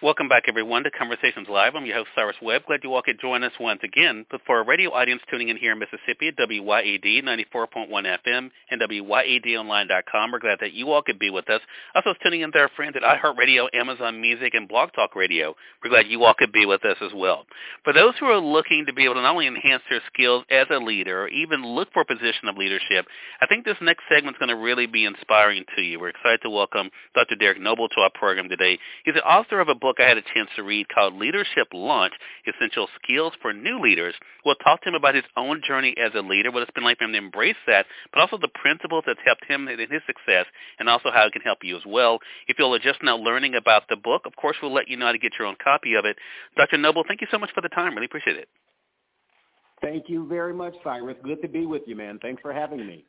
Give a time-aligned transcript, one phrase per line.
[0.00, 1.74] Welcome back, everyone, to Conversations Live.
[1.74, 2.66] I'm your host, Cyrus Webb.
[2.68, 4.24] Glad you all could join us once again.
[4.30, 8.80] But for our radio audience tuning in here in Mississippi at WYAD 94.1 FM and
[8.80, 11.60] WYADonline.com, we're glad that you all could be with us.
[11.96, 15.56] Also tuning in to our friends at iHeartRadio, Amazon Music, and Blog Talk Radio.
[15.82, 17.44] We're glad you all could be with us as well.
[17.82, 20.68] For those who are looking to be able to not only enhance their skills as
[20.70, 23.04] a leader or even look for a position of leadership,
[23.40, 25.98] I think this next segment is going to really be inspiring to you.
[25.98, 27.34] We're excited to welcome Dr.
[27.34, 28.78] Derrick Noble to our program today.
[29.04, 31.68] He's the author of a book book I had a chance to read called Leadership
[31.72, 32.12] Launch,
[32.46, 34.14] Essential Skills for New Leaders.
[34.44, 36.98] We'll talk to him about his own journey as a leader, what it's been like
[36.98, 40.44] for him to embrace that, but also the principles that's helped him in his success,
[40.78, 42.18] and also how it can help you as well.
[42.48, 45.12] If you're just now learning about the book, of course, we'll let you know how
[45.12, 46.18] to get your own copy of it.
[46.54, 46.76] Dr.
[46.76, 47.94] Noble, thank you so much for the time.
[47.94, 48.48] Really appreciate it.
[49.80, 51.16] Thank you very much, Cyrus.
[51.24, 52.18] Good to be with you, man.
[52.20, 53.06] Thanks for having me.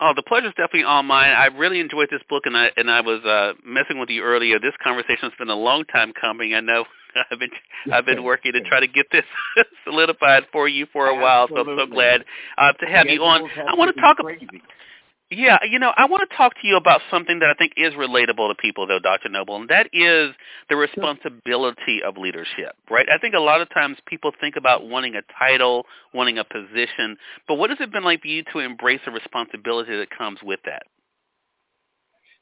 [0.00, 1.30] Oh, the pleasure's definitely all mine.
[1.30, 4.58] I really enjoyed this book, and I and I was uh, messing with you earlier.
[4.58, 6.52] This conversation's been a long time coming.
[6.54, 6.84] I know
[7.30, 7.50] I've been
[7.92, 9.24] I've been working to try to get this
[9.84, 11.48] solidified for you for a while.
[11.48, 12.24] So I'm so glad
[12.58, 13.48] uh, to have you on.
[13.68, 14.32] I want to talk about.
[15.30, 17.94] Yeah, you know, I want to talk to you about something that I think is
[17.94, 19.30] relatable to people, though, Dr.
[19.30, 20.34] Noble, and that is
[20.68, 23.06] the responsibility of leadership, right?
[23.08, 27.16] I think a lot of times people think about wanting a title, wanting a position,
[27.48, 30.60] but what has it been like for you to embrace the responsibility that comes with
[30.66, 30.82] that?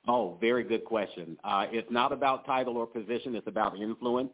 [0.09, 1.37] Oh, very good question.
[1.45, 3.37] Uh, it's not about title or position.
[3.37, 4.33] It's about influence.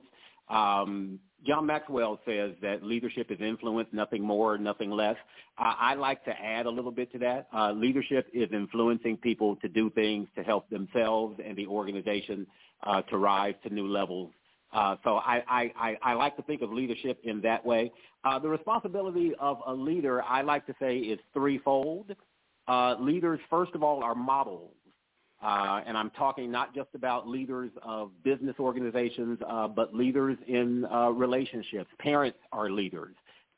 [0.48, 5.16] Um, John Maxwell says that leadership is influence, nothing more, nothing less.
[5.58, 7.48] Uh, I like to add a little bit to that.
[7.54, 12.46] Uh, leadership is influencing people to do things to help themselves and the organization
[12.82, 14.30] uh, to rise to new levels.
[14.72, 17.90] Uh, so I, I, I, I, like to think of leadership in that way.
[18.24, 22.14] Uh, the responsibility of a leader, I like to say, is threefold.
[22.66, 24.72] Uh, leaders, first of all, are models.
[25.40, 30.84] Uh, and I'm talking not just about leaders of business organizations, uh, but leaders in
[30.86, 31.88] uh, relationships.
[32.00, 33.14] Parents are leaders.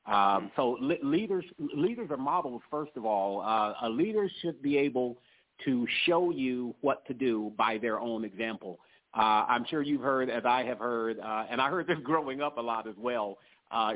[0.06, 2.62] Um, so le- leaders leaders are models.
[2.70, 5.18] First of all, uh, a leader should be able
[5.64, 8.78] to show you what to do by their own example.
[9.14, 12.42] Uh, I'm sure you've heard, as I have heard, uh, and I heard this growing
[12.42, 13.38] up a lot as well.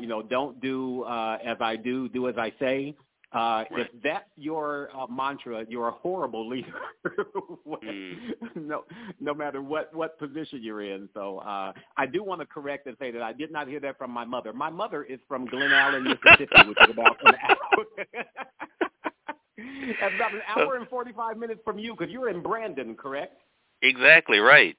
[0.00, 2.94] you know, don't do as I do, do as I say.
[3.34, 3.68] Uh, right.
[3.80, 6.72] If that's your uh, mantra, you're a horrible leader.
[7.66, 8.16] mm.
[8.54, 8.84] No,
[9.20, 11.08] no matter what what position you're in.
[11.14, 13.98] So uh, I do want to correct and say that I did not hear that
[13.98, 14.52] from my mother.
[14.52, 17.84] My mother is from Glen Allan, Mississippi, which is about an hour.
[20.00, 23.40] That's about an hour and forty-five minutes from you, because you're in Brandon, correct?
[23.82, 24.76] Exactly right.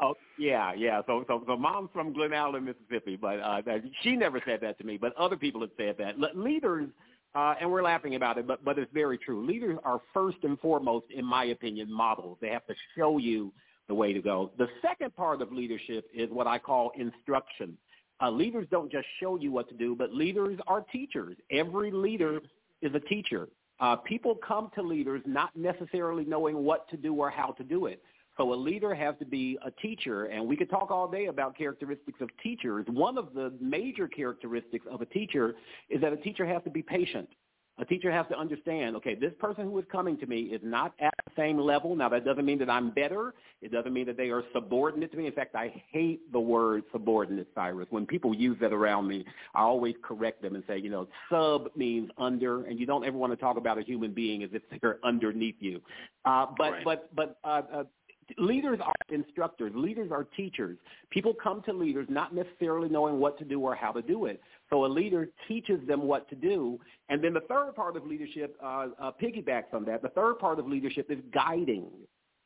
[0.00, 1.02] Oh yeah, yeah.
[1.06, 3.60] So so so mom's from Glen Allan, Mississippi, but uh,
[4.02, 4.96] she never said that to me.
[4.96, 6.16] But other people have said that.
[6.34, 6.88] Leaders
[7.38, 9.46] uh, and we're laughing about it, but, but it's very true.
[9.46, 12.36] Leaders are first and foremost, in my opinion, models.
[12.40, 13.52] They have to show you
[13.86, 14.50] the way to go.
[14.58, 17.78] The second part of leadership is what I call instruction.
[18.20, 21.36] Uh, leaders don't just show you what to do, but leaders are teachers.
[21.52, 22.40] Every leader
[22.82, 23.48] is a teacher.
[23.78, 27.86] Uh, people come to leaders not necessarily knowing what to do or how to do
[27.86, 28.02] it.
[28.38, 31.58] So a leader has to be a teacher, and we could talk all day about
[31.58, 32.86] characteristics of teachers.
[32.88, 35.56] One of the major characteristics of a teacher
[35.90, 37.28] is that a teacher has to be patient.
[37.80, 40.94] A teacher has to understand, okay, this person who is coming to me is not
[41.00, 41.94] at the same level.
[41.94, 43.34] Now, that doesn't mean that I'm better.
[43.62, 45.26] It doesn't mean that they are subordinate to me.
[45.26, 47.86] In fact, I hate the word subordinate, Cyrus.
[47.90, 49.24] When people use that around me,
[49.54, 53.16] I always correct them and say, you know, sub means under, and you don't ever
[53.16, 55.80] want to talk about a human being as if they're underneath you.
[56.24, 56.84] Uh, but, right.
[56.84, 57.84] but, but uh, uh,
[58.38, 59.72] leaders are instructors.
[59.74, 60.76] Leaders are teachers.
[61.10, 64.40] People come to leaders not necessarily knowing what to do or how to do it.
[64.70, 66.78] So a leader teaches them what to do.
[67.08, 70.02] And then the third part of leadership uh, uh, piggybacks on that.
[70.02, 71.86] The third part of leadership is guiding.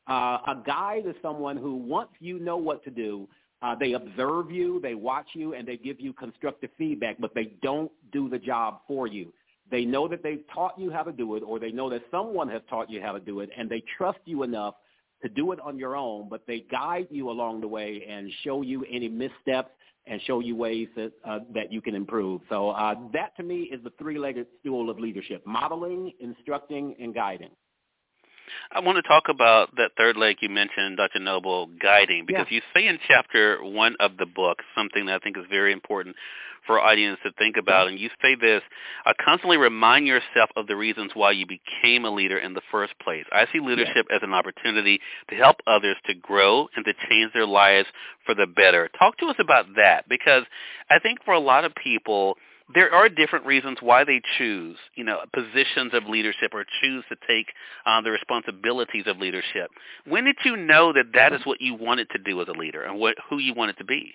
[0.07, 3.27] Uh, a guide is someone who, once you know what to do,
[3.61, 7.53] uh, they observe you, they watch you, and they give you constructive feedback, but they
[7.61, 9.31] don't do the job for you.
[9.71, 12.49] They know that they've taught you how to do it, or they know that someone
[12.49, 14.75] has taught you how to do it, and they trust you enough
[15.23, 18.61] to do it on your own, but they guide you along the way and show
[18.61, 19.71] you any missteps
[20.05, 22.41] and show you ways that uh, that you can improve.
[22.49, 27.51] So uh, that to me is the three-legged stool of leadership: modeling, instructing, and guiding.
[28.71, 31.19] I want to talk about that third leg you mentioned, Dr.
[31.19, 32.55] Noble, guiding, because yeah.
[32.55, 36.15] you say in chapter one of the book something that I think is very important
[36.65, 38.61] for our audience to think about, and you say this,
[39.05, 42.97] uh, constantly remind yourself of the reasons why you became a leader in the first
[42.99, 43.25] place.
[43.31, 44.15] I see leadership yeah.
[44.15, 44.99] as an opportunity
[45.29, 47.87] to help others to grow and to change their lives
[48.25, 48.89] for the better.
[48.97, 50.43] Talk to us about that, because
[50.89, 52.37] I think for a lot of people,
[52.73, 57.15] there are different reasons why they choose, you know, positions of leadership or choose to
[57.27, 57.47] take
[57.85, 59.69] uh, the responsibilities of leadership.
[60.05, 62.83] When did you know that that is what you wanted to do as a leader
[62.83, 64.13] and what who you wanted to be?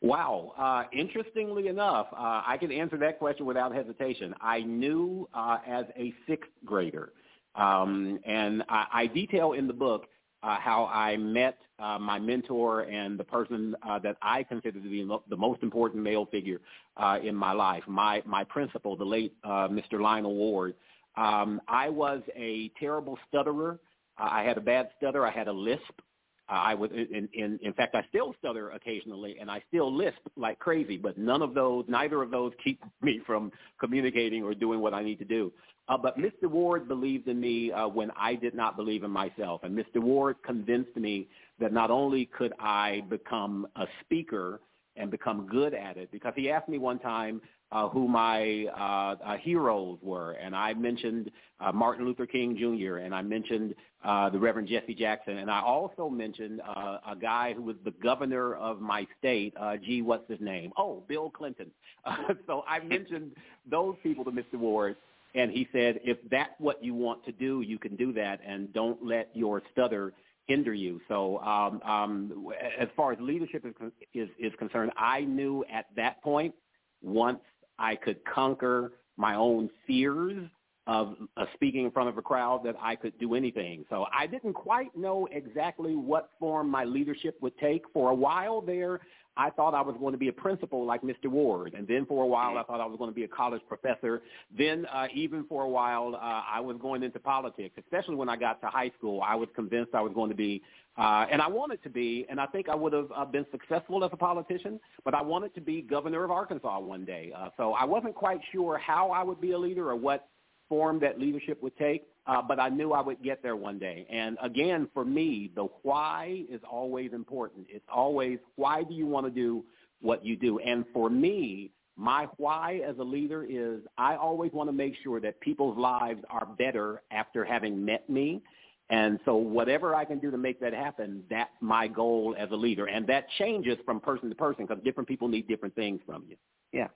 [0.00, 0.52] Wow.
[0.56, 4.32] Uh, interestingly enough, uh, I can answer that question without hesitation.
[4.40, 7.12] I knew uh, as a sixth grader,
[7.56, 10.06] um, and I, I detail in the book
[10.42, 14.88] uh, how I met uh, my mentor and the person uh, that I consider to
[14.88, 16.60] be the most important male figure
[16.96, 20.00] uh, in my life, my my principal, the late uh, Mr.
[20.00, 20.74] Lionel Ward.
[21.16, 23.80] Um, I was a terrible stutterer.
[24.18, 25.26] Uh, I had a bad stutter.
[25.26, 26.00] I had a lisp.
[26.48, 30.20] Uh, I was, in, in, in fact, I still stutter occasionally, and I still lisp
[30.36, 30.96] like crazy.
[30.96, 35.02] But none of those, neither of those, keep me from communicating or doing what I
[35.02, 35.52] need to do.
[35.88, 36.44] Uh, but Mr.
[36.44, 39.62] Ward believed in me uh, when I did not believe in myself.
[39.64, 40.00] And Mr.
[40.02, 41.28] Ward convinced me
[41.60, 44.60] that not only could I become a speaker
[44.96, 47.40] and become good at it, because he asked me one time
[47.70, 50.32] uh, who my uh, uh, heroes were.
[50.32, 51.30] And I mentioned
[51.60, 53.74] uh, Martin Luther King Jr., and I mentioned
[54.04, 55.38] uh, the Reverend Jesse Jackson.
[55.38, 59.54] And I also mentioned uh, a guy who was the governor of my state.
[59.60, 60.72] Uh, gee, what's his name?
[60.76, 61.70] Oh, Bill Clinton.
[62.04, 63.32] Uh, so I mentioned
[63.70, 64.54] those people to Mr.
[64.54, 64.96] Ward.
[65.34, 68.72] And he said, if that's what you want to do, you can do that, and
[68.72, 70.14] don't let your stutter
[70.46, 71.00] hinder you.
[71.08, 72.48] So um, um,
[72.78, 76.54] as far as leadership is, is, is concerned, I knew at that point,
[77.02, 77.40] once
[77.78, 80.48] I could conquer my own fears
[80.86, 83.84] of uh, speaking in front of a crowd that I could do anything.
[83.90, 87.82] So I didn't quite know exactly what form my leadership would take.
[87.92, 89.00] For a while there,
[89.38, 91.26] I thought I was going to be a principal like Mr.
[91.26, 91.74] Ward.
[91.74, 94.20] And then for a while, I thought I was going to be a college professor.
[94.56, 98.36] Then uh, even for a while, uh, I was going into politics, especially when I
[98.36, 99.22] got to high school.
[99.24, 100.60] I was convinced I was going to be,
[100.98, 104.04] uh, and I wanted to be, and I think I would have uh, been successful
[104.04, 107.32] as a politician, but I wanted to be governor of Arkansas one day.
[107.36, 110.28] Uh, so I wasn't quite sure how I would be a leader or what
[110.68, 114.06] form that leadership would take, uh, but I knew I would get there one day.
[114.10, 117.66] And again, for me, the why is always important.
[117.70, 119.64] It's always why do you want to do
[120.00, 120.58] what you do?
[120.58, 125.20] And for me, my why as a leader is I always want to make sure
[125.20, 128.42] that people's lives are better after having met me.
[128.90, 132.56] And so whatever I can do to make that happen, that's my goal as a
[132.56, 132.86] leader.
[132.86, 136.36] And that changes from person to person because different people need different things from you.
[136.72, 136.88] Yeah.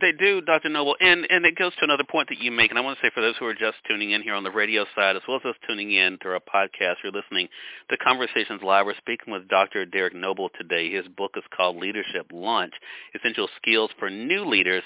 [0.00, 0.68] They do, Dr.
[0.68, 3.06] Noble, and and it goes to another point that you make, and I want to
[3.06, 5.36] say for those who are just tuning in here on the radio side, as well
[5.36, 7.48] as those tuning in through our podcast, you're listening
[7.90, 8.86] to Conversations Live.
[8.86, 9.84] We're speaking with Dr.
[9.84, 10.90] Derrick Noble today.
[10.90, 12.72] His book is called Leadership Launch:
[13.14, 14.82] Essential Skills for New Leaders.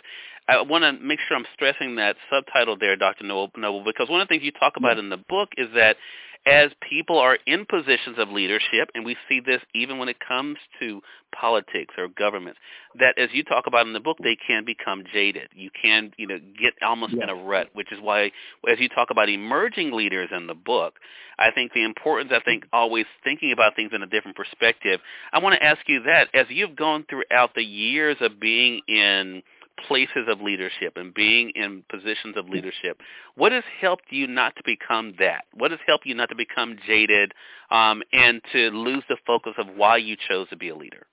[0.48, 3.24] I want to make sure I'm stressing that subtitle there, Dr.
[3.24, 5.00] Noble, because one of the things you talk about mm-hmm.
[5.00, 5.96] in the book is that
[6.46, 10.58] as people are in positions of leadership, and we see this even when it comes
[10.78, 11.02] to
[11.38, 12.58] politics or governments,
[12.98, 15.48] that as you talk about in the book, they can become jaded.
[15.54, 18.30] You can, you know, get almost in a rut, which is why,
[18.68, 20.94] as you talk about emerging leaders in the book,
[21.38, 25.00] I think the importance, I think, always thinking about things in a different perspective.
[25.32, 29.42] I want to ask you that as you've gone throughout the years of being in
[29.88, 33.00] places of leadership and being in positions of leadership,
[33.34, 35.44] what has helped you not to become that?
[35.54, 37.32] What has helped you not to become jaded
[37.70, 41.06] um, and to lose the focus of why you chose to be a leader?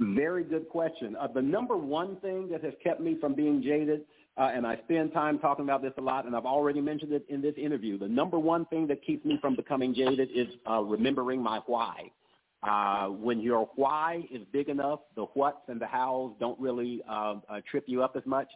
[0.00, 1.14] Very good question.
[1.20, 4.02] Uh, the number one thing that has kept me from being jaded,
[4.38, 7.26] uh, and I spend time talking about this a lot, and I've already mentioned it
[7.28, 10.80] in this interview, the number one thing that keeps me from becoming jaded is uh,
[10.80, 12.10] remembering my why.
[12.62, 17.36] Uh, when your why is big enough, the whats and the hows don't really uh,
[17.48, 18.48] uh, trip you up as much.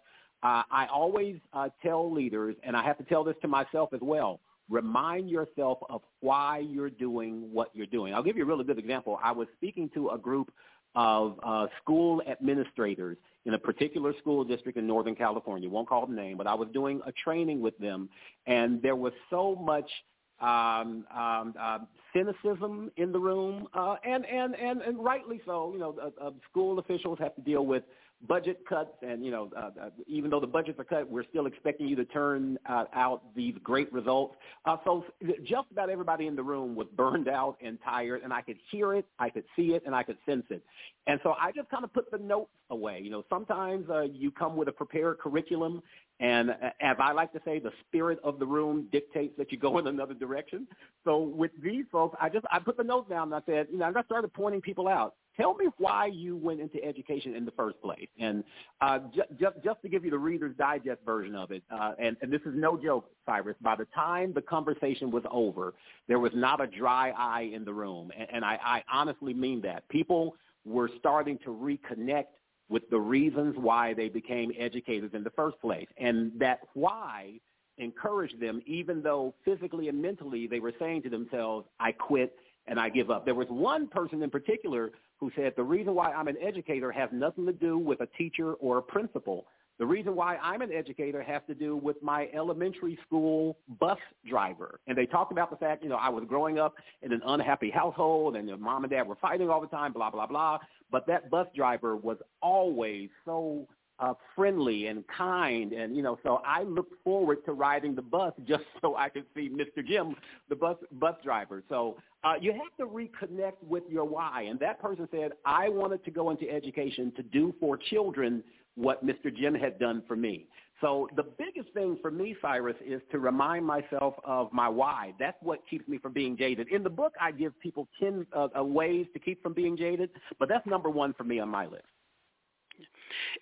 [0.42, 4.00] Uh, I always uh, tell leaders, and I have to tell this to myself as
[4.02, 8.12] well, remind yourself of why you're doing what you're doing.
[8.12, 9.18] I'll give you a really good example.
[9.22, 10.52] I was speaking to a group
[10.94, 15.68] of uh, school administrators in a particular school district in Northern California.
[15.68, 18.10] Won't call the name, but I was doing a training with them,
[18.46, 19.90] and there was so much–
[20.40, 21.78] um, um, uh,
[22.14, 25.72] cynicism in the room, uh, and, and, and, and rightly so.
[25.72, 27.82] You know, uh, uh, school officials have to deal with
[28.26, 31.46] budget cuts, and you know, uh, uh, even though the budgets are cut, we're still
[31.46, 34.34] expecting you to turn uh, out these great results.
[34.64, 35.04] Uh, so
[35.44, 38.94] just about everybody in the room was burned out and tired, and I could hear
[38.94, 40.62] it, I could see it, and I could sense it.
[41.06, 43.00] And so I just kind of put the notes away.
[43.02, 45.82] You know, sometimes uh, you come with a prepared curriculum,
[46.20, 46.50] And
[46.80, 49.86] as I like to say, the spirit of the room dictates that you go in
[49.88, 50.66] another direction.
[51.04, 53.78] So with these folks, I just I put the notes down and I said, you
[53.78, 55.14] know, I started pointing people out.
[55.36, 58.08] Tell me why you went into education in the first place.
[58.18, 58.44] And
[58.80, 62.16] uh, just, just just to give you the Reader's Digest version of it, uh, and,
[62.22, 63.56] and this is no joke, Cyrus.
[63.60, 65.74] By the time the conversation was over,
[66.08, 69.60] there was not a dry eye in the room, and, and I, I honestly mean
[69.62, 69.88] that.
[69.88, 72.26] People were starting to reconnect
[72.68, 75.86] with the reasons why they became educators in the first place.
[75.98, 77.40] And that why
[77.78, 82.36] encouraged them, even though physically and mentally they were saying to themselves, I quit
[82.66, 83.24] and I give up.
[83.24, 87.08] There was one person in particular who said, the reason why I'm an educator has
[87.12, 89.46] nothing to do with a teacher or a principal.
[89.78, 94.78] The reason why I'm an educator has to do with my elementary school bus driver.
[94.86, 97.70] And they talked about the fact, you know, I was growing up in an unhappy
[97.70, 100.58] household and mom and dad were fighting all the time, blah, blah, blah.
[100.92, 103.66] But that bus driver was always so
[103.98, 105.72] uh, friendly and kind.
[105.72, 109.26] And, you know, so I look forward to riding the bus just so I could
[109.34, 109.86] see Mr.
[109.86, 110.16] Jim,
[110.48, 111.62] the bus, bus driver.
[111.68, 114.46] So uh, you have to reconnect with your why.
[114.48, 118.42] And that person said, I wanted to go into education to do for children
[118.76, 119.34] what Mr.
[119.34, 120.46] Jim had done for me.
[120.80, 125.14] So the biggest thing for me, Cyrus, is to remind myself of my why.
[125.18, 126.68] That's what keeps me from being jaded.
[126.68, 130.10] In the book, I give people 10 uh, uh, ways to keep from being jaded,
[130.38, 131.84] but that's number one for me on my list.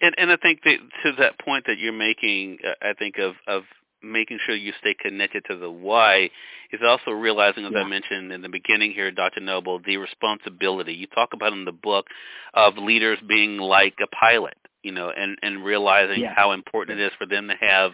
[0.01, 3.35] And and I think that to that point that you're making, uh, I think of
[3.47, 3.63] of
[4.03, 6.29] making sure you stay connected to the why
[6.73, 7.83] is also realizing, as yeah.
[7.83, 9.41] I mentioned in the beginning here, Dr.
[9.41, 10.95] Noble, the responsibility.
[10.95, 12.07] You talk about in the book
[12.55, 16.35] of leaders being like a pilot you know, and and realizing yeah.
[16.35, 17.93] how important it is for them to have,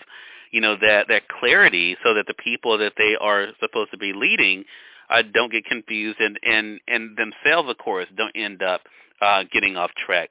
[0.51, 4.13] you know, that that clarity so that the people that they are supposed to be
[4.15, 4.65] leading
[5.11, 8.83] uh, don't get confused and and and themselves, of course, don't end up
[9.21, 10.31] uh, getting off track.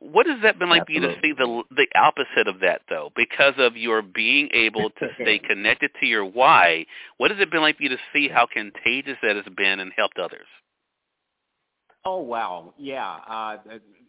[0.00, 1.08] What has that been like Absolutely.
[1.08, 3.10] for you to see the the opposite of that though?
[3.16, 6.86] Because of your being able to stay connected to your why,
[7.16, 9.92] what has it been like for you to see how contagious that has been and
[9.96, 10.46] helped others?
[12.04, 13.18] Oh wow, yeah.
[13.28, 13.56] Uh,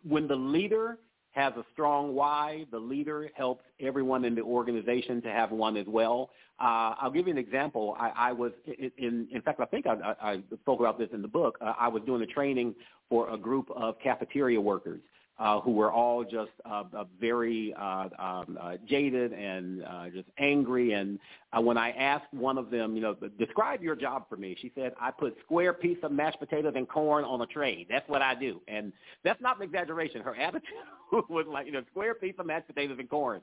[0.08, 0.98] when the leader
[1.32, 2.66] has a strong why.
[2.72, 6.32] The leader helps everyone in the organization to have one as well.
[6.60, 7.96] Uh, I'll give you an example.
[8.00, 8.52] I, I was
[8.98, 11.58] in, in fact, I think I, I, I spoke about this in the book.
[11.62, 12.76] Uh, I was doing a training
[13.10, 15.00] for a group of cafeteria workers
[15.40, 20.28] uh, who were all just uh, uh, very uh, um, uh, jaded and uh, just
[20.38, 20.92] angry.
[20.92, 21.18] And
[21.62, 24.94] when I asked one of them, you know, describe your job for me, she said,
[25.00, 27.88] I put square piece of mashed potatoes and corn on a tray.
[27.90, 28.62] That's what I do.
[28.68, 28.92] And
[29.24, 30.22] that's not an exaggeration.
[30.22, 30.70] Her attitude
[31.30, 33.42] was like, you know, square piece of mashed potatoes and corn.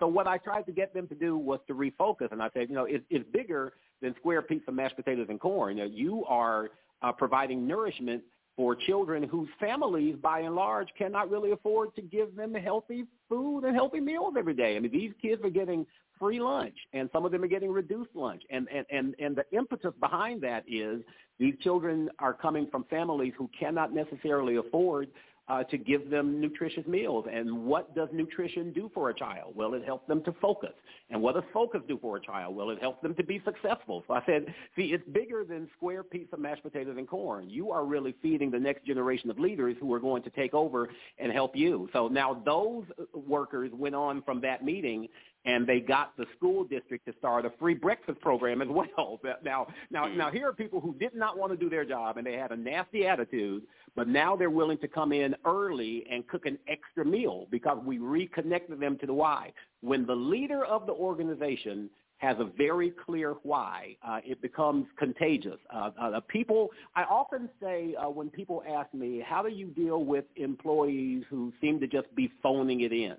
[0.00, 2.32] So what I tried to get them to do was to refocus.
[2.32, 5.38] And I said, you know, it, it's bigger than square piece of mashed potatoes and
[5.38, 5.76] corn.
[5.76, 6.70] You, know, you are
[7.02, 8.22] uh, providing nourishment
[8.56, 13.64] for children whose families, by and large, cannot really afford to give them healthy food
[13.64, 14.76] and healthy meals every day.
[14.76, 15.86] I mean, these kids are getting
[16.18, 18.42] free lunch, and some of them are getting reduced lunch.
[18.50, 21.02] And, and, and, and the impetus behind that is
[21.38, 25.08] these children are coming from families who cannot necessarily afford
[25.48, 27.26] uh, to give them nutritious meals.
[27.30, 29.54] And what does nutrition do for a child?
[29.54, 30.72] Well, it helps them to focus.
[31.10, 32.56] And what does focus do for a child?
[32.56, 34.04] Well, it helps them to be successful.
[34.06, 37.50] So I said, see, it's bigger than square piece of mashed potatoes and corn.
[37.50, 40.88] You are really feeding the next generation of leaders who are going to take over
[41.18, 41.88] and help you.
[41.92, 45.08] So now those workers went on from that meeting
[45.44, 49.20] and they got the school district to start a free breakfast program as well.
[49.42, 52.26] Now, now, now here are people who did not want to do their job and
[52.26, 53.62] they had a nasty attitude,
[53.94, 57.98] but now they're willing to come in early and cook an extra meal because we
[57.98, 59.52] reconnected them to the why.
[59.80, 65.58] When the leader of the organization has a very clear why, uh, it becomes contagious.
[65.74, 70.04] Uh, uh, people, I often say uh, when people ask me, how do you deal
[70.04, 73.16] with employees who seem to just be phoning it in?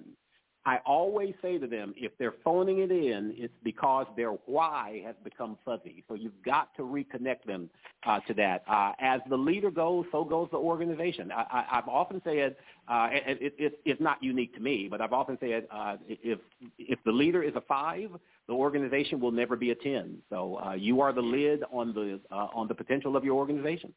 [0.68, 5.16] I always say to them, if they're phoning it in, it's because their why has
[5.24, 6.04] become fuzzy.
[6.08, 7.70] So you've got to reconnect them
[8.06, 8.64] uh, to that.
[8.68, 11.32] Uh, as the leader goes, so goes the organization.
[11.32, 12.56] I, I've often said,
[12.88, 16.40] uh, it, it, it, it's not unique to me, but I've often said, uh, if
[16.80, 18.10] if the leader is a five,
[18.48, 20.18] the organization will never be a ten.
[20.30, 23.94] So uh, you are the lid on the uh, on the potential of your organization.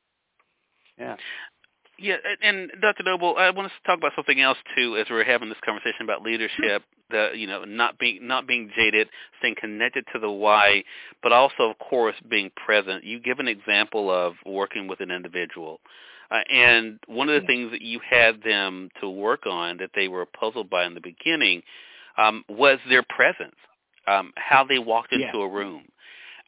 [0.99, 1.17] Yeah.
[2.01, 3.03] Yeah, and Dr.
[3.03, 6.23] Noble, I want to talk about something else too as we're having this conversation about
[6.23, 6.85] leadership.
[7.11, 10.85] The you know not being not being jaded, staying connected to the why,
[11.23, 13.03] but also of course being present.
[13.03, 15.81] You give an example of working with an individual,
[16.31, 20.07] uh, and one of the things that you had them to work on that they
[20.07, 21.63] were puzzled by in the beginning
[22.17, 23.57] um, was their presence,
[24.07, 25.45] um, how they walked into yeah.
[25.45, 25.85] a room.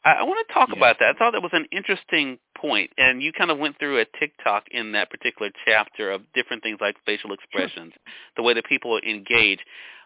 [0.05, 0.77] I, I want to talk yeah.
[0.77, 1.15] about that.
[1.15, 4.65] I thought that was an interesting point, and you kind of went through a TikTok
[4.71, 7.93] in that particular chapter of different things like facial expressions,
[8.37, 9.59] the way that people engage.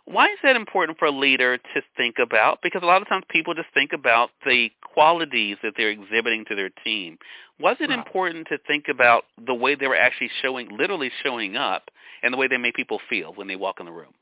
[0.06, 2.60] Why is that important for a leader to think about?
[2.62, 6.56] Because a lot of times people just think about the qualities that they're exhibiting to
[6.56, 7.18] their team.
[7.60, 7.98] Was it right.
[7.98, 11.90] important to think about the way they were actually showing, literally showing up,
[12.22, 14.14] and the way they make people feel when they walk in the room?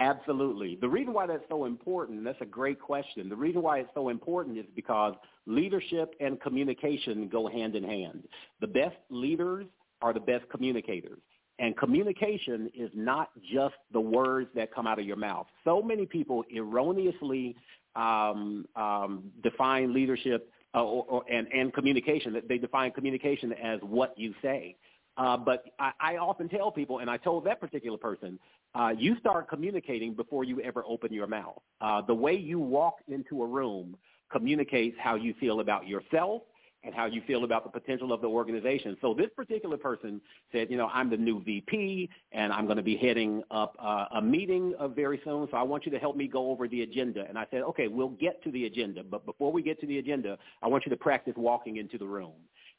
[0.00, 0.78] Absolutely.
[0.80, 3.28] The reason why that's so important, that's a great question.
[3.28, 5.14] The reason why it's so important is because
[5.46, 8.26] leadership and communication go hand in hand.
[8.62, 9.66] The best leaders
[10.00, 11.18] are the best communicators.
[11.58, 15.46] And communication is not just the words that come out of your mouth.
[15.64, 17.54] So many people erroneously
[17.94, 22.40] um, um, define leadership uh, or, or, and, and communication.
[22.48, 24.76] They define communication as what you say.
[25.18, 28.38] Uh, but I, I often tell people, and I told that particular person,
[28.74, 31.60] uh, you start communicating before you ever open your mouth.
[31.80, 33.96] Uh, the way you walk into a room
[34.30, 36.42] communicates how you feel about yourself
[36.82, 38.96] and how you feel about the potential of the organization.
[39.00, 42.82] So this particular person said, you know, I'm the new VP and I'm going to
[42.82, 45.46] be heading up uh, a meeting uh, very soon.
[45.50, 47.26] So I want you to help me go over the agenda.
[47.28, 49.02] And I said, okay, we'll get to the agenda.
[49.02, 52.06] But before we get to the agenda, I want you to practice walking into the
[52.06, 52.32] room.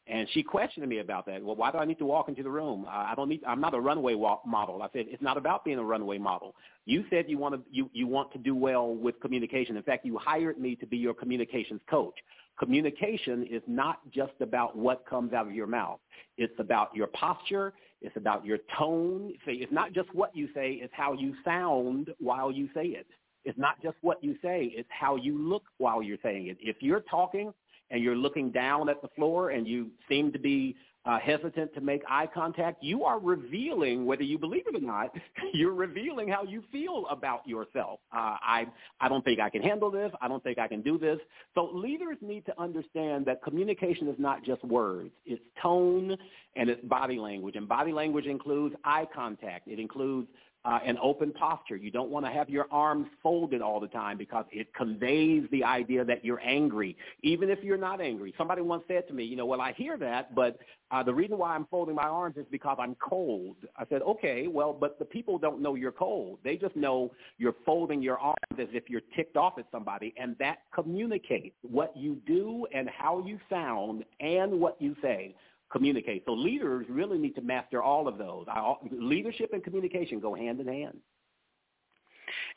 [0.08, 1.44] And she questioned me about that.
[1.44, 2.86] Well, why do I need to walk into the room?
[2.90, 3.42] I don't need.
[3.48, 4.82] I'm not a runway walk model.
[4.82, 6.56] I said it's not about being a runway model.
[6.86, 9.78] You said you want to you you want to do well with communication.
[9.78, 12.16] In fact, you hired me to be your communications coach.
[12.58, 16.00] Communication is not just about what comes out of your mouth.
[16.38, 17.74] It's about your posture.
[18.02, 19.34] It's about your tone.
[19.46, 20.80] It's not just what you say.
[20.82, 23.08] It's how you sound while you say it.
[23.46, 24.72] It's not just what you say.
[24.76, 26.58] It's how you look while you're saying it.
[26.60, 27.54] If you're talking
[27.92, 31.82] and you're looking down at the floor and you seem to be uh, hesitant to
[31.82, 35.10] make eye contact, you are revealing, whether you believe it or not,
[35.54, 38.00] you're revealing how you feel about yourself.
[38.14, 38.68] Uh, I,
[39.00, 40.12] I don't think I can handle this.
[40.22, 41.18] I don't think I can do this.
[41.56, 45.10] So leaders need to understand that communication is not just words.
[45.26, 46.16] It's tone
[46.56, 47.56] and it's body language.
[47.56, 49.68] And body language includes eye contact.
[49.68, 50.28] It includes
[50.64, 51.76] uh, an open posture.
[51.76, 55.64] You don't want to have your arms folded all the time because it conveys the
[55.64, 58.34] idea that you're angry, even if you're not angry.
[58.38, 60.60] Somebody once said to me, you know, well, I hear that, but
[60.92, 63.56] uh, the reason why I'm folding my arms is because I'm cold.
[63.78, 66.40] I said, okay, well, but the people don't know you're cold.
[66.44, 70.36] They just know you're folding your arms as if you're ticked off at somebody, and
[70.40, 75.34] that communicates what you do and how you sound and what you say
[75.72, 76.24] communicate.
[76.26, 78.46] So leaders really need to master all of those.
[78.48, 80.98] I, leadership and communication go hand in hand.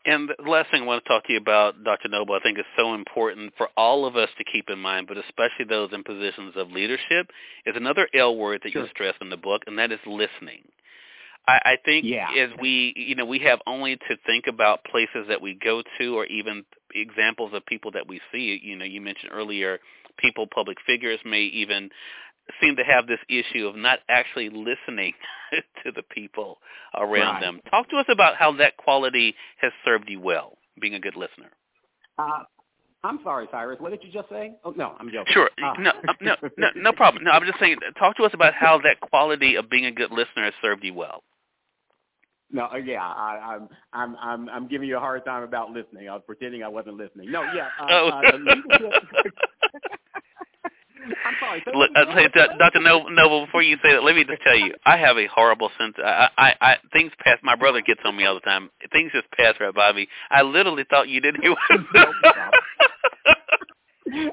[0.06, 2.08] And the last thing I want to talk to you about, Dr.
[2.08, 5.16] Noble, I think is so important for all of us to keep in mind, but
[5.16, 7.30] especially those in positions of leadership,
[7.64, 8.82] is another L word that sure.
[8.82, 10.62] you stress in the book, and that is listening.
[11.46, 12.28] I, I think yeah.
[12.38, 16.16] as we, you know, we have only to think about places that we go to,
[16.16, 18.60] or even examples of people that we see.
[18.62, 19.78] You know, you mentioned earlier,
[20.18, 21.90] people, public figures may even
[22.61, 25.14] seem to have this issue of not actually listening
[25.85, 26.59] to the people
[26.96, 27.40] around right.
[27.40, 27.61] them.
[27.70, 31.50] Talk to us about how that quality has served you well, being a good listener.
[32.18, 32.44] Uh,
[33.02, 33.80] I'm sorry, Cyrus.
[33.80, 34.54] What did you just say?
[34.64, 35.33] Oh no, I'm joking.
[35.33, 35.50] Sure.
[35.62, 35.74] Uh.
[35.78, 37.24] No, no, no, no problem.
[37.24, 37.76] No, I'm just saying.
[37.98, 40.94] Talk to us about how that quality of being a good listener has served you
[40.94, 41.22] well.
[42.50, 46.09] No, uh, yeah, I, I'm, I'm, I'm, I'm giving you a hard time about listening.
[46.09, 47.33] I was pretending I wasn't listening.
[47.33, 47.68] No, yeah.
[47.80, 48.09] Uh, oh.
[48.09, 48.20] uh,
[51.26, 51.62] I'm sorry.
[51.74, 52.80] Look, I'll tell you, Dr.
[52.80, 55.94] Noble, before you say that, let me just tell you, I have a horrible sense.
[55.98, 57.38] I, I, I things pass.
[57.42, 58.70] My brother gets on me all the time.
[58.92, 60.08] Things just pass right by me.
[60.30, 61.54] I literally thought you didn't hear.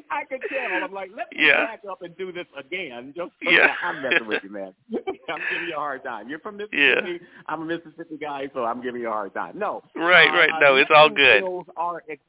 [0.09, 0.83] I could tell.
[0.83, 1.65] I'm like, let me yeah.
[1.65, 3.13] back up and do this again.
[3.15, 3.75] Just yeah.
[3.83, 4.73] I'm messing with you, man.
[5.29, 6.29] I'm giving you a hard time.
[6.29, 6.77] You're from Mississippi.
[6.81, 7.17] Yeah.
[7.47, 9.57] I'm a Mississippi guy, so I'm giving you a hard time.
[9.57, 9.81] No.
[9.95, 10.49] Right, uh, right.
[10.59, 11.41] No, it's all good.
[11.41, 12.21] Skills are ex-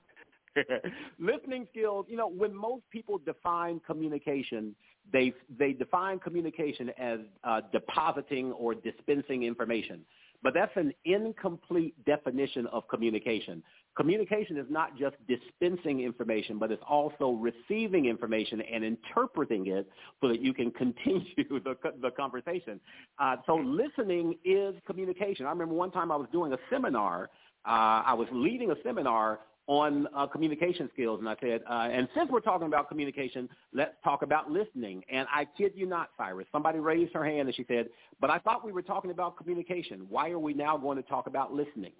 [1.19, 4.75] listening skills, you know, when most people define communication,
[5.13, 10.05] they they define communication as uh, depositing or dispensing information.
[10.43, 13.63] But that's an incomplete definition of communication.
[13.97, 19.89] Communication is not just dispensing information, but it's also receiving information and interpreting it
[20.21, 22.81] so that you can continue the, the conversation.
[23.21, 25.47] Uh, so listening is communication.
[25.47, 27.31] I remember one time I was doing a seminar.
[27.65, 31.21] Uh, I was leading a seminar on uh, communication skills.
[31.21, 35.03] And I said, uh, and since we're talking about communication, let's talk about listening.
[35.11, 37.89] And I kid you not, Cyrus, somebody raised her hand and she said,
[38.21, 40.07] but I thought we were talking about communication.
[40.09, 41.93] Why are we now going to talk about listening?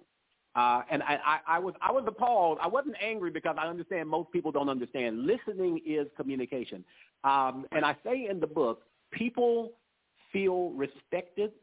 [0.55, 2.59] Uh, and I, I, I was I was appalled.
[2.61, 5.25] I wasn't angry because I understand most people don't understand.
[5.25, 6.85] Listening is communication.
[7.23, 9.71] Um, and I say in the book, people
[10.31, 11.53] feel respected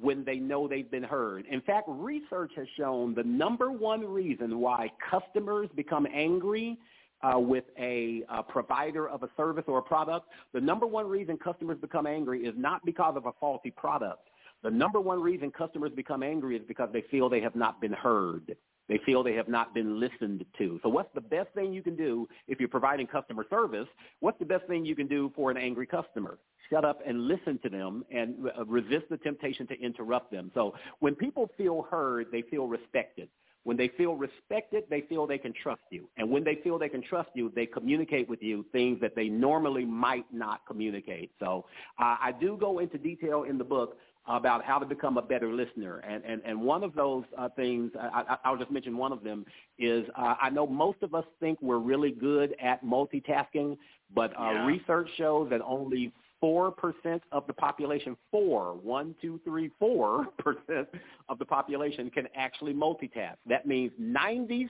[0.00, 1.44] when they know they've been heard.
[1.50, 6.78] In fact, research has shown the number one reason why customers become angry
[7.22, 11.38] uh, with a, a provider of a service or a product, the number one reason
[11.38, 14.28] customers become angry is not because of a faulty product.
[14.62, 17.92] The number one reason customers become angry is because they feel they have not been
[17.92, 18.56] heard.
[18.88, 20.78] They feel they have not been listened to.
[20.82, 23.88] So what's the best thing you can do if you're providing customer service?
[24.20, 26.38] What's the best thing you can do for an angry customer?
[26.70, 30.50] Shut up and listen to them and resist the temptation to interrupt them.
[30.54, 33.28] So when people feel heard, they feel respected.
[33.64, 36.08] When they feel respected, they feel they can trust you.
[36.18, 39.28] And when they feel they can trust you, they communicate with you things that they
[39.28, 41.30] normally might not communicate.
[41.40, 41.64] So
[41.98, 45.52] uh, I do go into detail in the book about how to become a better
[45.52, 45.98] listener.
[45.98, 49.22] And, and, and one of those uh, things, I, I, will just mention one of
[49.22, 49.44] them,
[49.78, 53.76] is uh, I know most of us think we're really good at multitasking,
[54.14, 54.66] but uh, yeah.
[54.66, 60.88] research shows that only 4% of the population, four, one, two, three, four percent
[61.28, 63.36] of the population can actually multitask.
[63.46, 64.68] That means 96%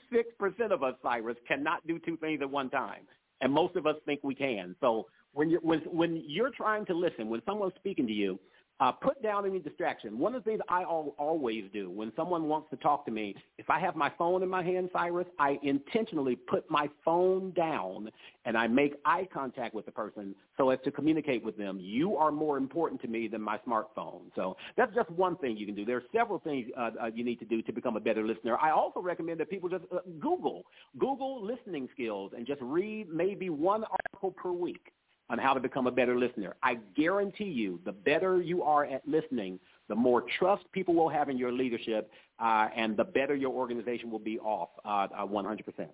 [0.71, 3.03] of us, Cyrus, cannot do two things at one time.
[3.41, 4.77] And most of us think we can.
[4.81, 8.39] So when you're, when, when you're trying to listen, when someone's speaking to you,
[8.81, 10.19] uh, put down any distraction.
[10.19, 13.37] One of the things I al- always do when someone wants to talk to me,
[13.57, 18.11] if I have my phone in my hand, Cyrus, I intentionally put my phone down
[18.45, 21.79] and I make eye contact with the person so as to communicate with them.
[21.81, 24.23] You are more important to me than my smartphone.
[24.35, 25.85] So that's just one thing you can do.
[25.85, 28.59] There are several things uh, uh, you need to do to become a better listener.
[28.61, 30.65] I also recommend that people just uh, Google,
[30.99, 34.93] Google listening skills and just read maybe one article per week
[35.31, 36.55] on how to become a better listener.
[36.63, 39.59] I guarantee you, the better you are at listening,
[39.89, 44.11] the more trust people will have in your leadership, uh, and the better your organization
[44.11, 45.89] will be off uh, uh, 100%.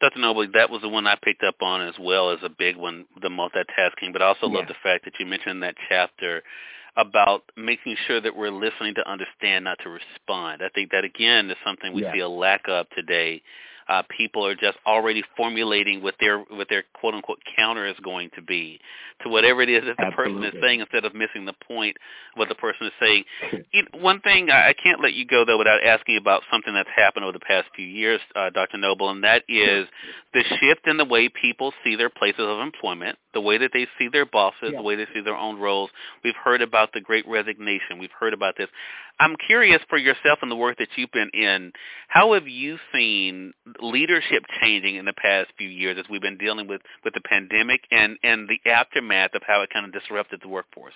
[0.00, 0.18] Dr.
[0.18, 3.06] Noble, that was the one I picked up on as well as a big one,
[3.20, 4.58] the multitasking, but I also yeah.
[4.58, 6.42] love the fact that you mentioned in that chapter
[6.96, 10.62] about making sure that we're listening to understand, not to respond.
[10.62, 12.12] I think that, again, is something we yeah.
[12.12, 13.42] see a lack of today
[13.88, 18.30] uh, people are just already formulating what their what their quote unquote counter is going
[18.34, 18.78] to be
[19.22, 20.42] to whatever it is that the Absolutely.
[20.42, 21.96] person is saying instead of missing the point
[22.34, 23.24] of what the person is saying.
[23.72, 26.88] you know, one thing I can't let you go though without asking about something that's
[26.94, 28.78] happened over the past few years, uh, Dr.
[28.78, 29.86] Noble, and that is
[30.34, 33.86] the shift in the way people see their places of employment, the way that they
[33.98, 34.76] see their bosses, yeah.
[34.76, 35.90] the way they see their own roles.
[36.24, 37.98] We've heard about the Great Resignation.
[37.98, 38.68] We've heard about this.
[39.22, 41.70] I'm curious for yourself and the work that you've been in.
[42.08, 46.66] How have you seen leadership changing in the past few years as we've been dealing
[46.66, 50.48] with, with the pandemic and, and the aftermath of how it kind of disrupted the
[50.48, 50.94] workforce?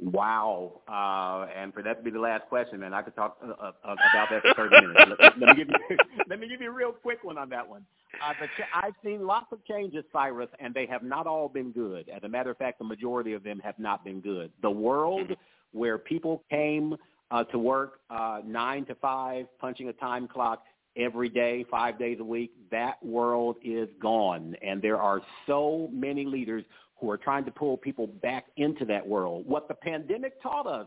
[0.00, 0.80] Wow.
[0.88, 3.72] Uh, and for that to be the last question, man, I could talk uh, uh,
[3.84, 5.00] about that for 30 minutes.
[5.20, 5.96] Let, let, me give you,
[6.28, 7.84] let me give you a real quick one on that one.
[8.20, 12.08] Uh, ch- I've seen lots of changes, Cyrus, and they have not all been good.
[12.08, 14.50] As a matter of fact, the majority of them have not been good.
[14.60, 15.34] The world mm-hmm
[15.72, 16.96] where people came
[17.30, 20.64] uh, to work uh, nine to five, punching a time clock
[20.96, 24.56] every day, five days a week, that world is gone.
[24.62, 26.64] And there are so many leaders
[27.00, 29.44] who are trying to pull people back into that world.
[29.46, 30.86] What the pandemic taught us,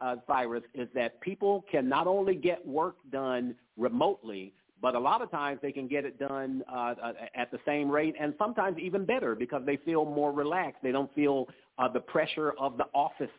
[0.00, 5.22] uh, Cyrus, is that people can not only get work done remotely, but a lot
[5.22, 8.76] of times they can get it done uh, uh at the same rate and sometimes
[8.78, 10.82] even better because they feel more relaxed.
[10.82, 13.30] They don't feel uh, the pressure of the office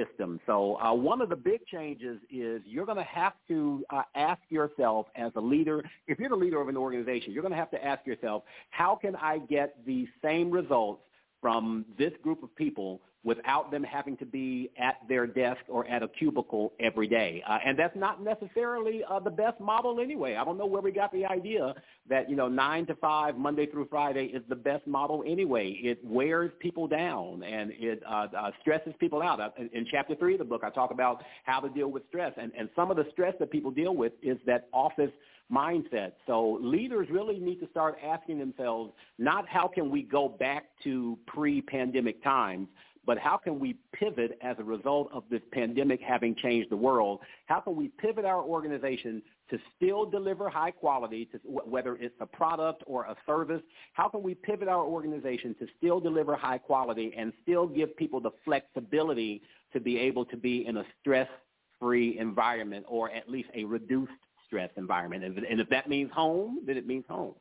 [0.00, 0.40] system.
[0.46, 4.40] So uh, one of the big changes is you're going to have to uh, ask
[4.48, 7.70] yourself as a leader, if you're the leader of an organization, you're going to have
[7.72, 11.02] to ask yourself, how can I get the same results
[11.40, 16.02] from this group of people without them having to be at their desk or at
[16.02, 17.42] a cubicle every day.
[17.46, 20.36] Uh, and that's not necessarily uh, the best model anyway.
[20.36, 21.74] I don't know where we got the idea
[22.08, 25.68] that, you know, 9 to 5, Monday through Friday is the best model anyway.
[25.82, 29.38] It wears people down and it uh, uh, stresses people out.
[29.38, 32.32] Uh, in chapter 3 of the book, I talk about how to deal with stress.
[32.38, 35.10] And, and some of the stress that people deal with is that office
[35.52, 36.12] mindset.
[36.26, 41.18] So leaders really need to start asking themselves not how can we go back to
[41.26, 42.68] pre-pandemic times,
[43.06, 47.20] but how can we pivot as a result of this pandemic having changed the world?
[47.46, 52.26] How can we pivot our organization to still deliver high quality, to, whether it's a
[52.26, 53.62] product or a service?
[53.94, 58.20] How can we pivot our organization to still deliver high quality and still give people
[58.20, 63.64] the flexibility to be able to be in a stress-free environment or at least a
[63.64, 64.12] reduced
[64.50, 65.24] stress environment?
[65.24, 67.34] And if that means home, then it means home.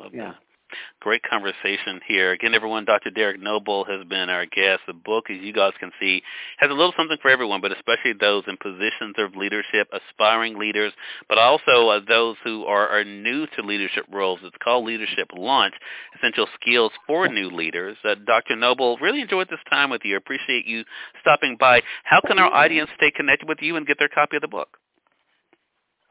[0.00, 0.32] Love yeah.
[0.32, 0.36] That.
[1.00, 2.32] Great conversation here.
[2.32, 3.10] Again, everyone, Dr.
[3.10, 4.80] Derrick Noble has been our guest.
[4.86, 6.22] The book, as you guys can see,
[6.58, 10.92] has a little something for everyone, but especially those in positions of leadership, aspiring leaders,
[11.28, 14.40] but also uh, those who are, are new to leadership roles.
[14.42, 15.74] It's called Leadership Launch,
[16.16, 17.96] Essential Skills for New Leaders.
[18.04, 18.56] Uh, Dr.
[18.56, 20.16] Noble, really enjoyed this time with you.
[20.16, 20.84] Appreciate you
[21.20, 21.82] stopping by.
[22.04, 24.78] How can our audience stay connected with you and get their copy of the book?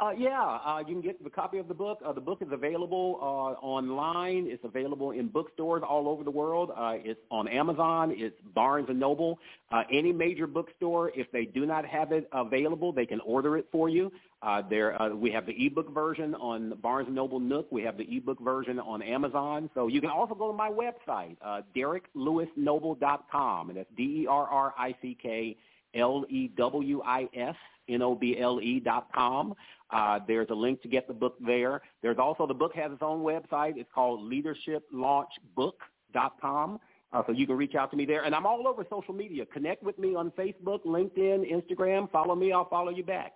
[0.04, 2.02] Uh, yeah, uh, you can get the copy of the book.
[2.06, 4.48] Uh, the book is available uh, online.
[4.50, 6.72] It's available in bookstores all over the world.
[6.76, 8.14] Uh, it's on Amazon.
[8.14, 9.40] It's Barnes and Noble.
[9.72, 13.66] Uh, any major bookstore, if they do not have it available, they can order it
[13.72, 14.12] for you.
[14.42, 17.72] Uh, there, uh, we have the ebook version on Barnes and Noble Nook.
[17.72, 19.70] We have the ebook version on Amazon.
[19.74, 25.56] So you can also go to my website, uh, DerrickLewisNoble.com, and that's D-E-R-R-I-C-K
[25.96, 27.56] L-E-W-I-S
[27.90, 29.54] N-O-B-L-E dot com.
[29.92, 31.82] Uh, there's a link to get the book there.
[32.02, 33.78] There's also, the book has its own website.
[33.78, 36.80] It's called leadershiplaunchbook.com.
[37.14, 38.24] Uh, so you can reach out to me there.
[38.24, 39.46] And I'm all over social media.
[39.46, 42.10] Connect with me on Facebook, LinkedIn, Instagram.
[42.12, 42.52] Follow me.
[42.52, 43.34] I'll follow you back.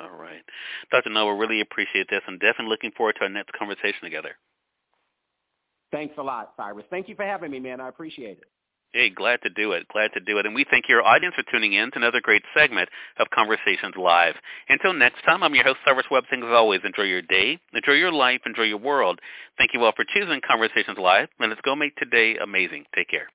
[0.00, 0.42] All right.
[0.90, 1.10] Dr.
[1.10, 4.30] Noble, really appreciate this and definitely looking forward to our next conversation together.
[5.90, 6.86] Thanks a lot, Cyrus.
[6.88, 7.78] Thank you for having me, man.
[7.78, 8.44] I appreciate it.
[8.94, 9.88] Hey, glad to do it.
[9.88, 10.44] Glad to do it.
[10.44, 14.34] And we thank your audience for tuning in to another great segment of Conversations Live.
[14.68, 16.24] Until next time, I'm your host, Cyrus Webb.
[16.30, 19.18] As always, enjoy your day, enjoy your life, enjoy your world.
[19.56, 21.28] Thank you all for choosing Conversations Live.
[21.40, 22.84] And let's go make today amazing.
[22.94, 23.28] Take care.